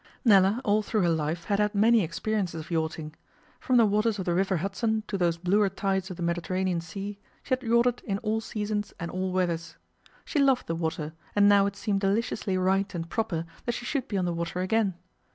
Nella 0.25 0.61
all 0.65 0.81
through 0.81 1.03
her 1.03 1.09
life 1.09 1.43
had 1.43 1.59
had 1.59 1.75
many 1.75 2.01
experiences 2.01 2.59
of 2.65 2.71
yachting. 2.71 3.13
From 3.59 3.77
the 3.77 3.85
waters 3.85 4.17
of 4.17 4.25
the 4.25 4.33
River 4.33 4.57
Hudson 4.57 5.03
to 5.05 5.15
those 5.15 5.37
bluer 5.37 5.69
tides 5.69 6.09
of 6.09 6.17
the 6.17 6.23
Mediterranean 6.23 6.81
Sea, 6.81 7.19
she 7.43 7.49
had 7.51 7.61
yachted 7.61 8.01
in 8.03 8.17
all 8.23 8.41
seasons 8.41 8.95
and 8.99 9.11
all 9.11 9.31
weathers. 9.31 9.75
She 10.25 10.39
loved 10.39 10.65
the 10.65 10.73
water, 10.73 11.13
and 11.35 11.47
now 11.47 11.67
it 11.67 11.75
seemed 11.75 12.01
deliciously 12.01 12.57
right 12.57 12.91
and 12.95 13.11
proper 13.11 13.45
that 13.65 13.73
she 13.73 13.85
should 13.85 14.07
be 14.07 14.17
on 14.17 14.25
the 14.25 14.33
water 14.33 14.61
again. 14.61 14.95